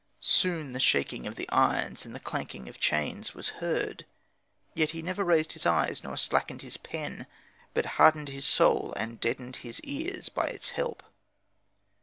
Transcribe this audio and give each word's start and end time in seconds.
Soon 0.23 0.73
the 0.73 0.79
shaking 0.79 1.27
of 1.27 1.39
irons 1.49 2.07
and 2.07 2.15
the 2.15 2.19
clanking 2.19 2.67
of 2.67 2.79
chains 2.79 3.35
was 3.35 3.49
heard, 3.61 4.03
yet 4.73 4.89
he 4.89 5.01
never 5.03 5.23
raised 5.23 5.53
his 5.53 5.67
eyes 5.67 6.03
nor 6.03 6.17
slackened 6.17 6.63
his 6.63 6.75
pen, 6.75 7.27
but 7.75 7.85
hardened 8.01 8.29
his 8.29 8.45
soul 8.47 8.93
and 8.97 9.19
deadened 9.19 9.57
his 9.57 9.79
ears 9.81 10.27
by 10.27 10.47
its 10.47 10.71
help. 10.71 11.03